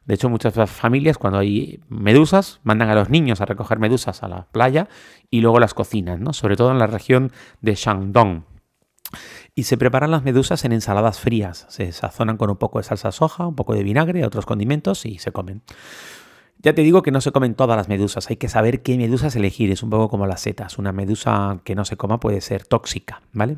De 0.06 0.14
hecho, 0.14 0.30
muchas 0.30 0.54
familias 0.72 1.18
cuando 1.18 1.40
hay 1.40 1.82
medusas 1.90 2.62
mandan 2.64 2.90
a 2.90 2.96
los 2.96 3.10
niños 3.10 3.42
a 3.42 3.46
recoger 3.46 3.80
medusas 3.80 4.24
a 4.24 4.30
la 4.30 4.48
playa 4.54 4.88
y 5.30 5.42
luego 5.42 5.60
las 5.60 5.74
cocinan, 5.74 6.24
¿no? 6.24 6.32
sobre 6.32 6.56
todo 6.56 6.72
en 6.72 6.80
la 6.80 6.88
región 6.88 7.34
de 7.60 7.76
Shandong. 7.76 8.44
Y 9.54 9.64
se 9.64 9.78
preparan 9.78 10.12
las 10.12 10.24
medusas 10.24 10.64
en 10.64 10.72
ensaladas 10.72 11.20
frías. 11.20 11.66
Se 11.68 11.92
sazonan 11.92 12.38
con 12.38 12.50
un 12.50 12.56
poco 12.56 12.80
de 12.80 12.86
salsa 12.86 13.12
soja, 13.12 13.46
un 13.46 13.56
poco 13.56 13.76
de 13.76 13.84
vinagre, 13.84 14.26
otros 14.26 14.46
condimentos 14.46 15.06
y 15.06 15.20
se 15.20 15.34
comen. 15.34 15.62
Ya 16.64 16.74
te 16.74 16.82
digo 16.82 17.02
que 17.02 17.12
no 17.12 17.20
se 17.20 17.34
comen 17.34 17.56
todas 17.56 17.76
las 17.76 17.90
medusas, 17.90 18.30
hay 18.30 18.38
que 18.38 18.48
saber 18.48 18.84
qué 18.84 18.98
medusas 18.98 19.36
elegir, 19.36 19.70
es 19.70 19.84
un 19.84 19.90
poco 19.90 20.08
como 20.08 20.28
las 20.28 20.40
setas, 20.40 20.78
una 20.78 20.94
medusa 20.94 21.60
que 21.66 21.76
no 21.76 21.84
se 21.84 21.98
coma 21.98 22.22
puede 22.22 22.40
ser 22.40 22.64
tóxica, 22.66 23.22
¿vale? 23.34 23.58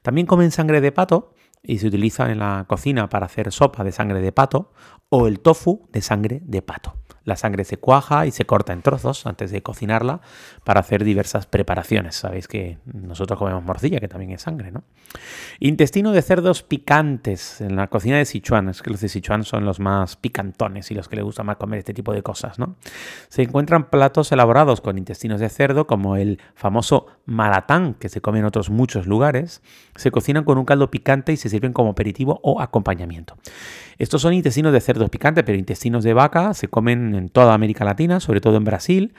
También 0.00 0.26
comen 0.26 0.50
sangre 0.50 0.80
de 0.80 0.90
pato 0.90 1.34
y 1.62 1.76
se 1.78 1.88
utiliza 1.88 2.32
en 2.32 2.38
la 2.38 2.64
cocina 2.66 3.10
para 3.10 3.26
hacer 3.26 3.52
sopa 3.52 3.84
de 3.84 3.92
sangre 3.92 4.22
de 4.22 4.32
pato 4.32 4.72
o 5.10 5.26
el 5.26 5.40
tofu 5.40 5.86
de 5.92 6.00
sangre 6.00 6.40
de 6.46 6.62
pato. 6.62 6.94
La 7.26 7.36
sangre 7.36 7.64
se 7.64 7.76
cuaja 7.76 8.24
y 8.24 8.30
se 8.30 8.46
corta 8.46 8.72
en 8.72 8.82
trozos 8.82 9.26
antes 9.26 9.50
de 9.50 9.62
cocinarla 9.62 10.20
para 10.64 10.80
hacer 10.80 11.04
diversas 11.04 11.46
preparaciones. 11.46 12.14
Sabéis 12.14 12.48
que 12.48 12.78
nosotros 12.84 13.38
comemos 13.38 13.64
morcilla, 13.64 14.00
que 14.00 14.08
también 14.08 14.30
es 14.30 14.42
sangre, 14.42 14.70
¿no? 14.70 14.84
Intestino 15.58 16.12
de 16.12 16.22
cerdos 16.22 16.62
picantes 16.62 17.60
en 17.60 17.76
la 17.76 17.88
cocina 17.88 18.16
de 18.16 18.24
Sichuan. 18.24 18.68
Es 18.68 18.80
que 18.80 18.90
los 18.90 19.00
de 19.00 19.08
Sichuan 19.08 19.44
son 19.44 19.64
los 19.64 19.80
más 19.80 20.16
picantones 20.16 20.90
y 20.90 20.94
los 20.94 21.08
que 21.08 21.16
les 21.16 21.24
gusta 21.24 21.42
más 21.42 21.56
comer 21.56 21.80
este 21.80 21.92
tipo 21.92 22.12
de 22.12 22.22
cosas, 22.22 22.58
¿no? 22.58 22.76
Se 23.28 23.42
encuentran 23.42 23.90
platos 23.90 24.30
elaborados 24.30 24.80
con 24.80 24.96
intestinos 24.96 25.40
de 25.40 25.48
cerdo, 25.48 25.86
como 25.86 26.16
el 26.16 26.40
famoso 26.54 27.08
maratán, 27.26 27.94
que 27.94 28.08
se 28.08 28.20
come 28.20 28.38
en 28.38 28.44
otros 28.44 28.70
muchos 28.70 29.06
lugares. 29.06 29.60
Se 29.96 30.10
cocinan 30.10 30.44
con 30.44 30.58
un 30.58 30.64
caldo 30.64 30.90
picante 30.90 31.32
y 31.32 31.36
se 31.36 31.48
sirven 31.48 31.72
como 31.72 31.90
aperitivo 31.90 32.40
o 32.42 32.60
acompañamiento. 32.60 33.36
Estos 33.98 34.22
son 34.22 34.32
intestinos 34.32 34.72
de 34.72 34.80
cerdo 34.80 35.08
picantes, 35.08 35.44
pero 35.44 35.58
intestinos 35.58 36.04
de 36.04 36.14
vaca 36.14 36.54
se 36.54 36.68
comen 36.68 37.14
en 37.14 37.28
toda 37.28 37.54
América 37.54 37.84
Latina, 37.84 38.20
sobre 38.20 38.40
todo 38.40 38.56
en 38.56 38.64
Brasil, 38.64 39.14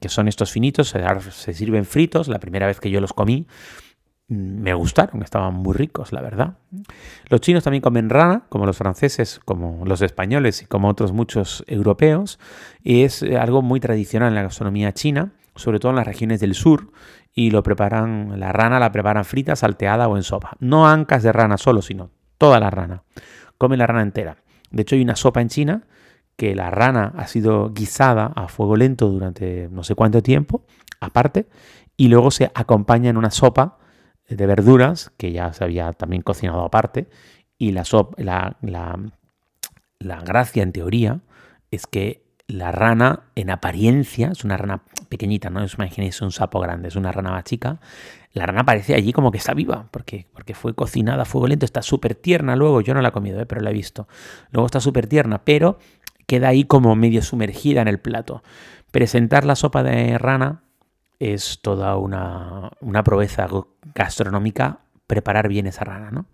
que 0.00 0.08
son 0.08 0.28
estos 0.28 0.50
finitos, 0.50 0.94
se, 1.30 1.52
sirven 1.52 1.84
fritos. 1.84 2.28
La 2.28 2.40
primera 2.40 2.66
vez 2.66 2.80
que 2.80 2.90
yo 2.90 3.00
los 3.00 3.12
comí, 3.12 3.46
me 4.28 4.72
gustaron, 4.72 5.22
estaban 5.22 5.54
muy 5.54 5.74
ricos, 5.74 6.12
la 6.12 6.22
verdad. 6.22 6.56
Los 7.28 7.42
chinos 7.42 7.64
también 7.64 7.82
comen 7.82 8.08
rana, 8.08 8.44
como 8.48 8.64
los 8.64 8.78
franceses, 8.78 9.40
como 9.44 9.84
los 9.84 10.00
españoles 10.00 10.62
y 10.62 10.66
como 10.66 10.88
otros 10.88 11.12
muchos 11.12 11.64
europeos. 11.66 12.38
Y 12.82 13.02
es 13.02 13.22
eh, 13.22 13.36
algo 13.36 13.60
muy 13.60 13.78
tradicional 13.78 14.30
en 14.30 14.36
la 14.36 14.42
gastronomía 14.42 14.92
china, 14.92 15.32
sobre 15.54 15.78
todo 15.78 15.90
en 15.90 15.96
las 15.96 16.06
regiones 16.06 16.40
del 16.40 16.54
sur. 16.54 16.92
Y 17.34 17.50
lo 17.50 17.62
preparan, 17.62 18.38
la 18.38 18.52
rana 18.52 18.78
la 18.78 18.92
preparan 18.92 19.24
frita, 19.24 19.56
salteada 19.56 20.08
o 20.08 20.16
en 20.16 20.22
sopa. 20.22 20.56
No 20.60 20.86
ancas 20.86 21.22
de 21.22 21.32
rana 21.32 21.56
solo, 21.56 21.82
sino 21.82 22.10
toda 22.38 22.60
la 22.60 22.70
rana. 22.70 23.04
Comen 23.58 23.78
la 23.78 23.86
rana 23.86 24.02
entera. 24.02 24.36
De 24.70 24.82
hecho, 24.82 24.94
hay 24.94 25.02
una 25.02 25.16
sopa 25.16 25.40
en 25.40 25.48
China 25.48 25.82
que 26.36 26.54
la 26.54 26.70
rana 26.70 27.12
ha 27.16 27.26
sido 27.26 27.72
guisada 27.72 28.32
a 28.34 28.48
fuego 28.48 28.76
lento 28.76 29.08
durante 29.08 29.68
no 29.70 29.84
sé 29.84 29.94
cuánto 29.94 30.22
tiempo, 30.22 30.64
aparte, 31.00 31.46
y 31.96 32.08
luego 32.08 32.30
se 32.30 32.50
acompaña 32.54 33.10
en 33.10 33.16
una 33.16 33.30
sopa 33.30 33.78
de 34.28 34.46
verduras 34.46 35.12
que 35.16 35.32
ya 35.32 35.52
se 35.52 35.64
había 35.64 35.92
también 35.92 36.22
cocinado 36.22 36.62
aparte 36.64 37.08
y 37.58 37.72
la, 37.72 37.84
la, 38.16 38.56
la, 39.98 40.20
gracia 40.20 40.62
en 40.62 40.72
teoría 40.72 41.20
es 41.70 41.86
que 41.86 42.24
la 42.48 42.72
rana 42.72 43.30
en 43.36 43.50
apariencia, 43.50 44.30
es 44.32 44.42
una 44.42 44.56
rana 44.56 44.82
pequeñita, 45.12 45.50
no 45.50 45.62
os 45.62 45.74
imaginéis 45.74 46.22
un 46.22 46.32
sapo 46.32 46.58
grande, 46.58 46.88
es 46.88 46.96
una 46.96 47.12
rana 47.12 47.30
más 47.30 47.44
chica, 47.44 47.80
la 48.32 48.46
rana 48.46 48.64
parece 48.64 48.94
allí 48.94 49.12
como 49.12 49.30
que 49.30 49.36
está 49.36 49.52
viva, 49.52 49.88
porque, 49.90 50.26
porque 50.32 50.54
fue 50.54 50.74
cocinada 50.74 51.22
a 51.22 51.24
fuego 51.26 51.48
lento, 51.48 51.66
está 51.66 51.82
súper 51.82 52.14
tierna 52.14 52.56
luego, 52.56 52.80
yo 52.80 52.94
no 52.94 53.02
la 53.02 53.08
he 53.08 53.12
comido, 53.12 53.38
¿eh? 53.38 53.44
pero 53.44 53.60
la 53.60 53.68
he 53.68 53.74
visto, 53.74 54.08
luego 54.52 54.64
está 54.64 54.80
súper 54.80 55.06
tierna, 55.06 55.44
pero 55.44 55.78
queda 56.26 56.48
ahí 56.48 56.64
como 56.64 56.96
medio 56.96 57.20
sumergida 57.20 57.82
en 57.82 57.88
el 57.88 58.00
plato. 58.00 58.42
Presentar 58.90 59.44
la 59.44 59.54
sopa 59.54 59.82
de 59.82 60.16
rana 60.16 60.62
es 61.18 61.60
toda 61.60 61.96
una, 61.96 62.70
una 62.80 63.04
proeza 63.04 63.46
gastronómica 63.94 64.80
preparar 65.06 65.48
bien 65.48 65.66
esa 65.66 65.84
rana, 65.84 66.10
¿no? 66.10 66.24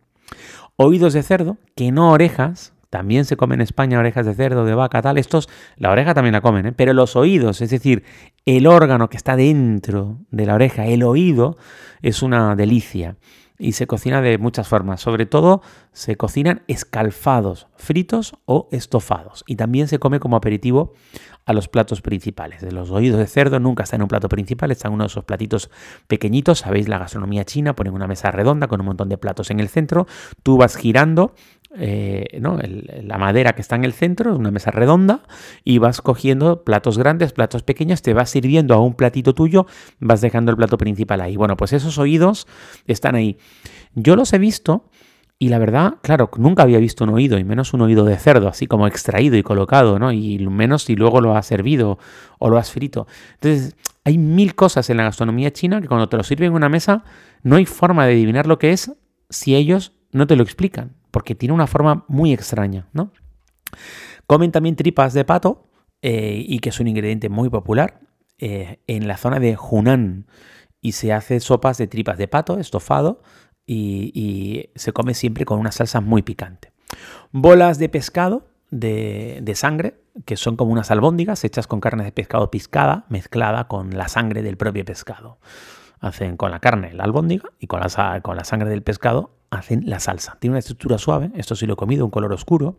Oídos 0.77 1.15
de 1.15 1.25
cerdo, 1.25 1.57
que 1.75 1.91
no 1.91 2.13
orejas, 2.13 2.75
también 2.91 3.25
se 3.25 3.37
comen 3.37 3.61
en 3.61 3.65
España 3.65 3.99
orejas 3.99 4.25
de 4.25 4.35
cerdo, 4.35 4.65
de 4.65 4.75
vaca, 4.75 5.03
tal. 5.03 5.19
Estos, 5.19 5.49
la 5.77 5.91
oreja 5.91 6.15
también 6.15 6.33
la 6.33 6.41
comen, 6.41 6.67
¿eh? 6.67 6.73
pero 6.73 6.93
los 6.93 7.17
oídos, 7.17 7.61
es 7.61 7.71
decir, 7.71 8.05
el 8.45 8.67
órgano 8.67 9.11
que 9.11 9.17
está 9.17 9.37
dentro 9.37 10.19
de 10.31 10.47
la 10.47 10.55
oreja, 10.55 10.87
el 10.87 11.03
oído, 11.03 11.59
es 12.03 12.23
una 12.23 12.57
delicia. 12.57 13.17
Y 13.61 13.73
se 13.73 13.89
cocina 13.89 14.23
de 14.23 14.39
muchas 14.39 14.69
formas. 14.69 15.01
Sobre 15.01 15.27
todo 15.27 15.63
se 15.93 16.17
cocinan 16.17 16.63
escalfados, 16.69 17.67
fritos 17.75 18.35
o 18.45 18.69
estofados. 18.71 19.43
Y 19.49 19.57
también 19.57 19.89
se 19.89 19.99
come 19.99 20.21
como 20.21 20.37
aperitivo 20.37 20.95
a 21.45 21.53
los 21.53 21.67
platos 21.67 22.01
principales. 22.01 22.61
De 22.61 22.71
los 22.71 22.91
oídos 22.93 23.19
de 23.19 23.27
cerdo 23.27 23.59
nunca 23.59 23.83
está 23.83 23.97
en 23.97 24.03
un 24.03 24.09
plato 24.09 24.29
principal, 24.29 24.71
está 24.71 24.87
en 24.87 24.95
uno 24.95 25.05
de 25.05 25.09
esos 25.09 25.25
platitos 25.25 25.71
pequeñitos. 26.07 26.61
Sabéis 26.61 26.89
la 26.89 26.99
gastronomía 26.99 27.45
china, 27.45 27.75
ponen 27.75 27.95
una 27.95 28.07
mesa 28.07 28.31
redonda 28.31 28.69
con 28.69 28.81
un 28.81 28.87
montón 28.87 29.09
de 29.09 29.19
platos 29.19 29.51
en 29.51 29.59
el 29.59 29.69
centro. 29.69 30.07
Tú 30.45 30.57
vas 30.57 30.77
girando 30.77 31.35
eh, 31.77 32.41
la 33.05 33.19
madera 33.19 33.53
que 33.53 33.61
está 33.61 33.77
en 33.77 33.85
el 33.85 33.93
centro, 33.93 34.37
una 34.37 34.51
mesa 34.51 34.71
redonda, 34.71 35.21
y 35.65 35.79
vas 35.79 36.01
cogiendo 36.01 36.65
platos 36.65 36.99
grandes, 36.99 37.33
platos 37.33 37.63
pequeños, 37.63 38.03
te 38.03 38.15
vas 38.15 38.31
sirviendo 38.31 38.75
a 38.75 38.81
un 38.81 38.95
platito 38.95 39.35
tuyo, 39.35 39.67
vas 40.01 40.21
dejando 40.21 40.51
el 40.51 40.57
plato 40.57 40.79
principal 40.79 41.21
ahí. 41.21 41.37
Bueno, 41.37 41.57
pues 41.57 41.73
esos 41.73 41.99
oídos 41.99 42.47
están 42.87 43.15
ahí. 43.15 43.39
Yo 43.95 44.17
los 44.17 44.33
he 44.33 44.39
visto 44.39 44.91
y 45.41 45.51
la 45.51 45.59
verdad, 45.59 45.95
claro, 46.03 46.31
nunca 46.37 46.65
había 46.65 46.79
visto 46.79 47.05
un 47.05 47.11
oído, 47.11 47.39
y 47.39 47.45
menos 47.45 47.73
un 47.73 47.83
oído 47.83 48.05
de 48.05 48.17
cerdo, 48.17 48.49
así 48.49 48.67
como 48.67 48.89
extraído 48.89 49.37
y 49.37 49.45
colocado, 49.45 50.01
¿no? 50.01 50.11
Y 50.11 50.39
menos 50.49 50.83
si 50.83 50.97
luego 50.97 51.21
lo 51.21 51.37
has 51.37 51.47
servido 51.47 51.99
o 52.41 52.51
lo 52.51 52.59
has 52.59 52.73
frito. 52.73 53.07
Entonces, 53.35 53.77
hay 54.05 54.19
mil 54.19 54.57
cosas 54.57 54.91
en 54.91 54.97
la 54.97 55.05
gastronomía 55.05 55.53
china 55.53 55.81
que 55.81 55.87
cuando 55.87 56.09
te 56.09 56.17
lo 56.17 56.25
sirven 56.25 56.49
en 56.49 56.55
una 56.55 56.69
mesa, 56.69 57.05
no 57.45 57.55
hay 57.55 57.67
forma 57.67 58.05
de 58.05 58.15
adivinar 58.15 58.49
lo 58.49 58.59
que 58.59 58.73
es 58.73 58.93
si 59.31 59.55
ellos 59.55 59.93
no 60.11 60.27
te 60.27 60.35
lo 60.35 60.43
explican, 60.43 60.97
porque 61.11 61.35
tiene 61.35 61.55
una 61.55 61.67
forma 61.67 62.05
muy 62.09 62.33
extraña, 62.33 62.89
¿no? 62.93 63.13
Comen 64.27 64.53
también 64.53 64.77
tripas 64.77 65.15
de 65.15 65.25
pato, 65.25 65.69
eh, 66.03 66.45
y 66.47 66.59
que 66.61 66.69
es 66.69 66.81
un 66.81 66.87
ingrediente 66.87 67.29
muy 67.29 67.49
popular, 67.49 68.01
eh, 68.39 68.81
en 68.87 69.09
la 69.09 69.17
zona 69.17 69.41
de 69.41 69.57
Hunan. 69.57 70.27
Y 70.81 70.93
se 70.93 71.13
hace 71.13 71.41
sopas 71.41 71.79
de 71.79 71.87
tripas 71.87 72.19
de 72.19 72.29
pato, 72.29 72.59
estofado, 72.59 73.23
y, 73.67 74.71
se 74.77 74.93
come 74.93 75.15
siempre 75.15 75.45
con 75.45 75.59
una 75.59 75.73
salsa 75.73 76.01
muy 76.01 76.23
picante. 76.23 76.73
Bolas 77.33 77.79
de 77.79 77.89
pescado 77.89 78.49
de, 78.71 79.53
sangre, 79.55 80.01
que 80.25 80.37
son 80.37 80.57
como 80.57 80.73
unas 80.73 80.91
albóndigas 80.91 81.45
hechas 81.45 81.67
con 81.67 81.81
carne 81.81 82.05
de 82.05 82.13
pescado 82.13 82.51
piscada, 82.51 83.05
mezclada 83.09 83.69
con 83.69 83.97
la 83.97 84.09
sangre 84.09 84.43
del 84.43 84.57
propio 84.57 84.85
pescado. 84.85 85.39
Hacen 86.01 86.37
con 86.37 86.51
la 86.51 86.61
carne 86.61 86.95
la 86.95 87.05
albóndiga 87.05 87.51
y 87.59 87.67
con 87.67 87.81
la, 87.81 88.21
con 88.23 88.37
la 88.37 88.45
sangre 88.45 88.71
del 88.71 88.83
pescado 88.83 89.38
hacen 89.51 89.89
la 89.89 90.01
salsa. 90.01 90.37
Tiene 90.39 90.53
una 90.53 90.59
estructura 90.59 90.99
suave, 90.99 91.31
esto 91.35 91.57
sí 91.57 91.67
lo 91.67 91.75
he 91.75 91.77
comido, 91.77 92.05
un 92.05 92.11
color 92.11 92.33
oscuro. 92.33 92.79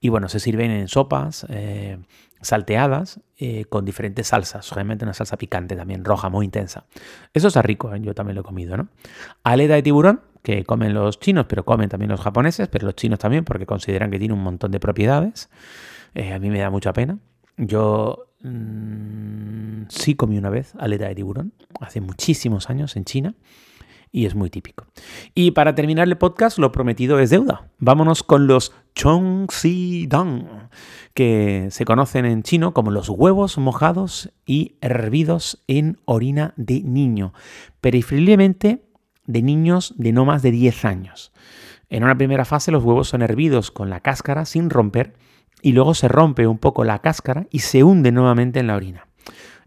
Y 0.00 0.08
bueno, 0.08 0.28
se 0.28 0.40
sirven 0.40 0.70
en 0.70 0.88
sopas, 0.88 1.46
eh, 1.48 1.98
salteadas 2.40 3.20
eh, 3.36 3.66
con 3.66 3.84
diferentes 3.84 4.28
salsas, 4.28 4.70
obviamente 4.72 5.04
una 5.04 5.14
salsa 5.14 5.36
picante 5.36 5.76
también, 5.76 6.04
roja, 6.04 6.28
muy 6.28 6.44
intensa. 6.44 6.84
Eso 7.32 7.48
está 7.48 7.62
rico, 7.62 7.94
¿eh? 7.94 8.00
yo 8.00 8.14
también 8.14 8.34
lo 8.34 8.40
he 8.40 8.44
comido, 8.44 8.76
¿no? 8.76 8.88
Aleta 9.44 9.74
de 9.74 9.82
tiburón, 9.82 10.22
que 10.42 10.64
comen 10.64 10.94
los 10.94 11.20
chinos, 11.20 11.46
pero 11.48 11.64
comen 11.64 11.88
también 11.88 12.10
los 12.10 12.20
japoneses, 12.20 12.68
pero 12.68 12.86
los 12.86 12.96
chinos 12.96 13.18
también, 13.18 13.44
porque 13.44 13.66
consideran 13.66 14.10
que 14.10 14.18
tiene 14.18 14.34
un 14.34 14.42
montón 14.42 14.70
de 14.70 14.80
propiedades. 14.80 15.50
A 16.14 16.38
mí 16.38 16.50
me 16.50 16.58
da 16.58 16.70
mucha 16.70 16.92
pena. 16.92 17.18
Yo 17.56 18.32
mm, 18.42 19.82
sí 19.88 20.14
comí 20.14 20.38
una 20.38 20.48
vez 20.48 20.72
aleta 20.78 21.06
de 21.06 21.14
tiburón, 21.14 21.52
hace 21.78 22.00
muchísimos 22.00 22.70
años 22.70 22.96
en 22.96 23.04
China 23.04 23.34
y 24.12 24.26
es 24.26 24.34
muy 24.34 24.50
típico. 24.50 24.86
Y 25.34 25.52
para 25.52 25.74
terminar 25.74 26.08
el 26.08 26.18
podcast, 26.18 26.58
lo 26.58 26.72
prometido 26.72 27.18
es 27.18 27.30
deuda. 27.30 27.70
Vámonos 27.78 28.22
con 28.22 28.46
los 28.46 28.72
Dang, 30.08 30.68
que 31.14 31.68
se 31.70 31.84
conocen 31.84 32.26
en 32.26 32.42
chino 32.42 32.74
como 32.74 32.90
los 32.90 33.08
huevos 33.08 33.56
mojados 33.58 34.32
y 34.44 34.76
hervidos 34.80 35.62
en 35.68 35.98
orina 36.04 36.54
de 36.56 36.82
niño, 36.82 37.32
preferiblemente 37.80 38.84
de 39.26 39.42
niños 39.42 39.94
de 39.96 40.12
no 40.12 40.24
más 40.24 40.42
de 40.42 40.50
10 40.50 40.84
años. 40.84 41.32
En 41.88 42.04
una 42.04 42.16
primera 42.16 42.44
fase 42.44 42.70
los 42.70 42.84
huevos 42.84 43.08
son 43.08 43.22
hervidos 43.22 43.70
con 43.70 43.90
la 43.90 44.00
cáscara 44.00 44.44
sin 44.44 44.70
romper 44.70 45.14
y 45.62 45.72
luego 45.72 45.94
se 45.94 46.08
rompe 46.08 46.46
un 46.46 46.58
poco 46.58 46.84
la 46.84 47.00
cáscara 47.00 47.46
y 47.50 47.60
se 47.60 47.84
hunde 47.84 48.12
nuevamente 48.12 48.60
en 48.60 48.66
la 48.66 48.76
orina. 48.76 49.09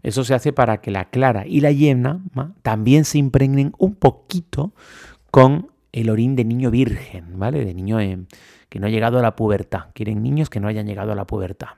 Eso 0.04 0.22
se 0.22 0.34
hace 0.34 0.52
para 0.52 0.82
que 0.82 0.90
la 0.90 1.06
clara 1.06 1.46
y 1.46 1.60
la 1.60 1.72
yema 1.72 2.22
también 2.62 3.06
se 3.06 3.16
impregnen 3.16 3.72
un 3.78 3.94
poquito 3.96 4.74
con 5.30 5.70
el 5.92 6.10
orín 6.10 6.36
de 6.36 6.44
niño 6.44 6.70
virgen, 6.70 7.38
¿vale? 7.38 7.64
De 7.64 7.72
niño 7.72 7.96
que 8.68 8.78
no 8.78 8.86
ha 8.86 8.90
llegado 8.90 9.18
a 9.18 9.22
la 9.22 9.34
pubertad. 9.34 9.86
Quieren 9.94 10.22
niños 10.22 10.50
que 10.50 10.60
no 10.60 10.68
hayan 10.68 10.86
llegado 10.86 11.10
a 11.10 11.14
la 11.14 11.26
pubertad. 11.26 11.68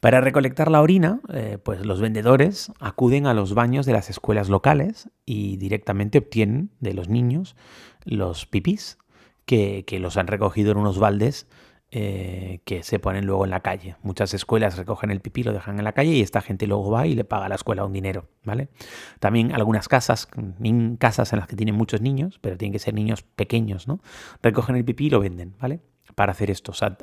Para 0.00 0.20
recolectar 0.20 0.70
la 0.70 0.82
orina, 0.82 1.20
eh, 1.32 1.56
pues 1.62 1.86
los 1.86 2.02
vendedores 2.02 2.70
acuden 2.80 3.26
a 3.26 3.32
los 3.32 3.54
baños 3.54 3.86
de 3.86 3.94
las 3.94 4.10
escuelas 4.10 4.50
locales 4.50 5.08
y 5.24 5.56
directamente 5.56 6.18
obtienen 6.18 6.70
de 6.80 6.92
los 6.92 7.08
niños 7.08 7.56
los 8.04 8.44
pipís 8.44 8.98
que, 9.46 9.84
que 9.86 10.00
los 10.00 10.18
han 10.18 10.26
recogido 10.26 10.72
en 10.72 10.78
unos 10.78 10.98
baldes 10.98 11.46
eh, 11.92 12.60
que 12.64 12.84
se 12.84 13.00
ponen 13.00 13.26
luego 13.26 13.44
en 13.44 13.50
la 13.50 13.60
calle. 13.60 13.96
Muchas 14.04 14.32
escuelas 14.32 14.76
recogen 14.76 15.10
el 15.10 15.20
pipí, 15.20 15.42
lo 15.42 15.52
dejan 15.52 15.76
en 15.76 15.84
la 15.84 15.90
calle 15.90 16.12
y 16.12 16.20
esta 16.20 16.40
gente 16.40 16.68
luego 16.68 16.88
va 16.88 17.08
y 17.08 17.16
le 17.16 17.24
paga 17.24 17.46
a 17.46 17.48
la 17.48 17.56
escuela 17.56 17.84
un 17.84 17.92
dinero, 17.92 18.28
¿vale? 18.44 18.68
También 19.18 19.52
algunas 19.52 19.88
casas, 19.88 20.28
casas 21.00 21.32
en 21.32 21.40
las 21.40 21.48
que 21.48 21.56
tienen 21.56 21.74
muchos 21.74 22.00
niños, 22.00 22.38
pero 22.40 22.56
tienen 22.56 22.72
que 22.72 22.78
ser 22.78 22.94
niños 22.94 23.22
pequeños, 23.22 23.88
¿no? 23.88 23.98
Recogen 24.40 24.76
el 24.76 24.84
pipí 24.84 25.06
y 25.06 25.10
lo 25.10 25.18
venden, 25.18 25.56
¿vale? 25.60 25.80
Para 26.14 26.30
hacer 26.30 26.52
esto. 26.52 26.70
O 26.70 26.96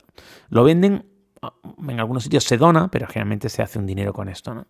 lo 0.52 0.64
venden, 0.64 1.06
ah, 1.42 1.54
en 1.86 2.00
algunos 2.00 2.24
sitios 2.24 2.46
se 2.46 2.56
dona, 2.56 2.90
pero 2.90 3.08
generalmente 3.08 3.50
se 3.50 3.62
hace 3.62 3.80
un 3.80 3.88
dinero 3.88 4.14
con 4.14 4.30
esto. 4.30 4.68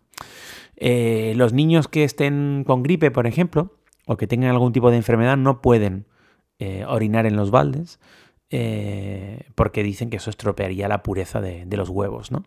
Eh, 0.74 1.32
los 1.36 1.52
niños 1.52 1.86
que 1.86 2.02
estén 2.02 2.64
con 2.66 2.82
gripe, 2.82 3.12
por 3.12 3.28
ejemplo, 3.28 3.76
o 4.04 4.16
que 4.16 4.26
tengan 4.26 4.50
algún 4.50 4.72
tipo 4.72 4.90
de 4.90 4.96
enfermedad, 4.96 5.36
no 5.36 5.62
pueden 5.62 6.06
eh, 6.58 6.84
orinar 6.88 7.24
en 7.24 7.36
los 7.36 7.52
baldes 7.52 8.00
eh, 8.50 9.48
porque 9.54 9.82
dicen 9.82 10.08
que 10.08 10.16
eso 10.16 10.30
estropearía 10.30 10.88
la 10.88 11.02
pureza 11.02 11.40
de, 11.40 11.66
los 11.76 11.88
huevos. 11.90 12.32
¿no? 12.32 12.44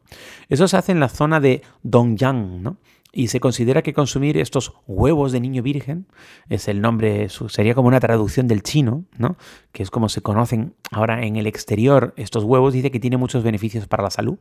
Eso 0.49 0.67
se 0.67 0.77
hace 0.77 0.91
en 0.91 0.99
la 0.99 1.09
zona 1.09 1.39
de 1.39 1.61
Dongyang, 1.83 2.63
¿no? 2.63 2.77
y 3.13 3.27
se 3.27 3.39
considera 3.39 3.81
que 3.81 3.93
consumir 3.93 4.37
estos 4.37 4.73
huevos 4.87 5.31
de 5.31 5.41
niño 5.41 5.61
virgen 5.61 6.07
es 6.47 6.67
el 6.69 6.79
nombre, 6.81 7.27
sería 7.29 7.75
como 7.75 7.89
una 7.89 7.99
traducción 7.99 8.47
del 8.47 8.63
chino, 8.63 9.03
¿no? 9.17 9.35
que 9.73 9.83
es 9.83 9.91
como 9.91 10.07
se 10.07 10.21
conocen 10.21 10.75
ahora 10.91 11.25
en 11.25 11.35
el 11.35 11.45
exterior 11.45 12.13
estos 12.15 12.45
huevos, 12.45 12.73
dice 12.73 12.89
que 12.89 12.99
tiene 12.99 13.17
muchos 13.17 13.43
beneficios 13.43 13.87
para 13.87 14.03
la 14.03 14.09
salud, 14.09 14.39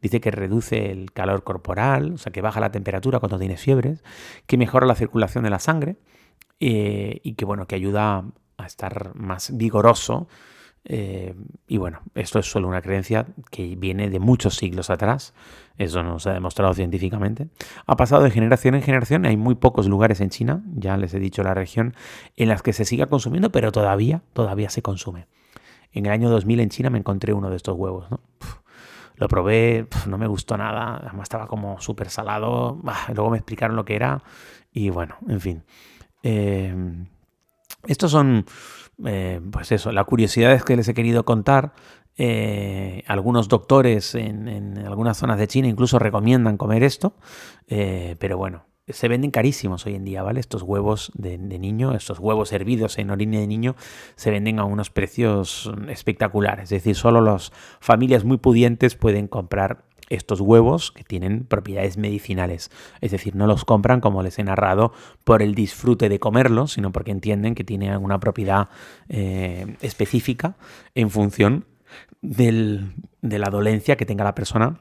dice 0.00 0.20
que 0.20 0.30
reduce 0.30 0.90
el 0.90 1.12
calor 1.12 1.44
corporal, 1.44 2.14
o 2.14 2.18
sea 2.18 2.32
que 2.32 2.40
baja 2.40 2.58
la 2.58 2.72
temperatura 2.72 3.20
cuando 3.20 3.38
tienes 3.38 3.60
fiebres, 3.60 4.02
que 4.46 4.56
mejora 4.56 4.86
la 4.86 4.94
circulación 4.94 5.44
de 5.44 5.50
la 5.50 5.58
sangre 5.58 5.96
eh, 6.58 7.20
y 7.22 7.34
que 7.34 7.44
bueno, 7.44 7.66
que 7.66 7.74
ayuda 7.74 8.24
a 8.56 8.66
estar 8.66 9.14
más 9.14 9.54
vigoroso 9.56 10.26
Eh, 10.88 11.34
y 11.66 11.78
bueno, 11.78 12.00
esto 12.14 12.38
es 12.38 12.46
solo 12.48 12.68
una 12.68 12.80
creencia 12.80 13.26
que 13.50 13.74
viene 13.74 14.08
de 14.08 14.20
muchos 14.20 14.54
siglos 14.54 14.88
atrás. 14.88 15.34
Eso 15.78 16.02
no 16.02 16.20
se 16.20 16.30
ha 16.30 16.32
demostrado 16.32 16.72
científicamente. 16.74 17.48
Ha 17.86 17.96
pasado 17.96 18.22
de 18.22 18.30
generación 18.30 18.76
en 18.76 18.82
generación. 18.82 19.26
Hay 19.26 19.36
muy 19.36 19.56
pocos 19.56 19.88
lugares 19.88 20.20
en 20.20 20.30
China, 20.30 20.62
ya 20.74 20.96
les 20.96 21.12
he 21.12 21.18
dicho 21.18 21.42
la 21.42 21.54
región, 21.54 21.94
en 22.36 22.48
las 22.48 22.62
que 22.62 22.72
se 22.72 22.84
siga 22.84 23.06
consumiendo, 23.06 23.50
pero 23.50 23.72
todavía, 23.72 24.22
todavía 24.32 24.70
se 24.70 24.80
consume. 24.80 25.26
En 25.92 26.06
el 26.06 26.12
año 26.12 26.30
2000 26.30 26.60
en 26.60 26.68
China 26.68 26.90
me 26.90 26.98
encontré 26.98 27.32
uno 27.32 27.50
de 27.50 27.56
estos 27.56 27.76
huevos. 27.76 28.06
lo 29.16 29.28
probé, 29.28 29.88
no 30.06 30.18
me 30.18 30.28
gustó 30.28 30.56
nada. 30.56 30.98
Además 30.98 31.24
estaba 31.24 31.48
como 31.48 31.80
súper 31.80 32.10
salado. 32.10 32.80
luego 33.12 33.30
me 33.30 33.38
explicaron 33.38 33.74
lo 33.74 33.84
que 33.84 33.96
era. 33.96 34.22
Y 34.72 34.90
bueno, 34.90 35.16
en 35.28 35.40
fin. 35.40 35.64
Eh, 36.22 36.74
estos 37.86 38.10
son 38.10 38.44
eh, 39.04 39.40
pues 39.50 39.72
eso, 39.72 39.92
la 39.92 40.04
curiosidad 40.04 40.52
es 40.52 40.64
que 40.64 40.76
les 40.76 40.88
he 40.88 40.94
querido 40.94 41.24
contar. 41.24 41.72
Eh, 42.18 43.02
algunos 43.08 43.48
doctores 43.48 44.14
en, 44.14 44.78
algunas 44.86 45.18
zonas 45.18 45.38
de 45.38 45.46
China 45.48 45.68
incluso 45.68 45.98
recomiendan 45.98 46.56
comer 46.56 46.82
esto, 46.82 47.14
eh, 47.66 48.16
pero 48.18 48.38
bueno, 48.38 48.64
se 48.88 49.08
venden 49.08 49.30
carísimos 49.30 49.84
hoy 49.84 49.96
en 49.96 50.04
día, 50.04 50.22
¿vale? 50.22 50.40
Estos 50.40 50.62
huevos 50.62 51.12
de, 51.14 51.36
niño, 51.36 51.94
estos 51.94 52.18
huevos 52.18 52.52
hervidos 52.52 52.98
en 52.98 53.10
orina 53.10 53.38
de 53.38 53.46
niño, 53.46 53.76
se 54.14 54.30
venden 54.30 54.60
a 54.60 54.64
unos 54.64 54.88
precios 54.88 55.70
espectaculares. 55.88 56.64
Es 56.64 56.82
decir, 56.82 56.94
solo 56.94 57.20
las 57.20 57.52
familias 57.80 58.24
muy 58.24 58.38
pudientes 58.38 58.94
pueden 58.94 59.28
comprar 59.28 59.84
estos 60.08 60.40
huevos 60.40 60.92
que 60.92 61.04
tienen 61.04 61.44
propiedades 61.44 61.96
medicinales. 61.96 62.70
Es 63.00 63.10
decir, 63.10 63.34
no 63.34 63.46
los 63.46 63.64
compran, 63.64 64.00
como 64.00 64.22
les 64.22 64.38
he 64.38 64.44
narrado, 64.44 64.92
por 65.24 65.42
el 65.42 65.54
disfrute 65.54 66.08
de 66.08 66.18
comerlos, 66.18 66.72
sino 66.72 66.92
porque 66.92 67.10
entienden 67.10 67.54
que 67.54 67.64
tienen 67.64 67.90
alguna 67.90 68.20
propiedad 68.20 68.68
eh, 69.08 69.76
específica 69.80 70.56
en 70.94 71.10
función 71.10 71.64
de 72.22 72.88
la 73.22 73.50
dolencia 73.50 73.96
que 73.96 74.06
tenga 74.06 74.24
la 74.24 74.34
persona 74.34 74.80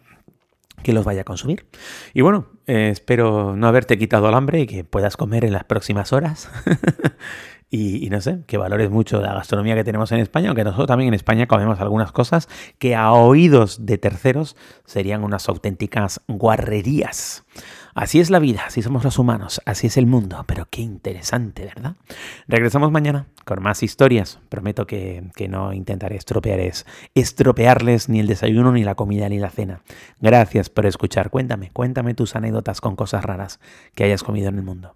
que 0.84 0.94
los 0.94 1.06
vaya 1.06 1.22
a 1.22 1.24
consumir. 1.24 1.66
Y 2.14 2.22
bueno, 2.22 2.48
eh, 2.68 2.90
espero 2.92 3.56
no 3.56 3.68
haberte 3.68 3.98
quitado 3.98 4.30
el 4.30 4.36
hambre 4.36 4.62
y 4.62 4.68
que 4.68 4.84
puedas 4.84 5.18
comer 5.18 5.46
en 5.46 5.54
las 5.54 5.64
próximas 5.64 6.14
horas. 6.14 6.50
Y, 7.78 8.10
no 8.10 8.22
sé, 8.22 8.40
que 8.48 8.58
valores 8.58 8.90
mucho 8.90 9.20
la 9.20 9.34
gastronomía 9.34 9.76
que 9.76 9.84
tenemos 9.84 10.10
en 10.14 10.20
España, 10.20 10.48
aunque 10.48 10.64
nosotros 10.64 10.88
también 10.88 11.10
en 11.10 11.14
España 11.14 11.46
comemos 11.46 11.82
algunas 11.82 12.14
cosas 12.14 12.48
que 12.80 12.96
a 12.96 13.12
oídos 13.12 13.86
de 13.86 13.98
terceros 13.98 14.56
serían 14.86 15.26
unas 15.26 15.50
auténticas 15.50 16.22
guarrerías. 16.30 17.44
Así 17.94 18.22
es 18.22 18.30
la 18.30 18.40
vida, 18.40 18.64
así 18.66 18.82
somos 18.82 19.04
los 19.04 19.20
humanos, 19.20 19.62
así 19.66 19.88
es 19.88 19.98
el 19.98 20.06
mundo, 20.06 20.42
pero 20.48 20.68
qué 20.70 20.84
interesante, 20.84 21.66
¿verdad? 21.66 21.96
Regresamos 22.48 22.92
mañana 22.92 23.26
con 23.44 23.62
más 23.62 23.84
historias. 23.84 24.40
Prometo 24.48 24.88
que, 24.88 25.24
que 25.36 25.50
no 25.50 25.74
intentaré 25.74 26.16
estropear 26.16 26.62
estropearles 27.14 28.08
ni 28.08 28.22
el 28.22 28.28
desayuno, 28.28 28.72
ni 28.72 28.86
la 28.86 28.96
comida, 28.96 29.28
ni 29.28 29.40
la 29.40 29.50
cena. 29.50 29.82
Gracias 30.22 30.70
por 30.70 30.86
escuchar. 30.86 31.30
Cuéntame, 31.30 31.72
cuéntame 31.72 32.14
tus 32.14 32.38
anécdotas 32.38 32.80
con 32.80 32.96
cosas 32.96 33.26
raras 33.26 33.60
que 33.96 34.06
hayas 34.06 34.24
comido 34.24 34.48
en 34.48 34.56
el 34.56 34.64
mundo. 34.64 34.96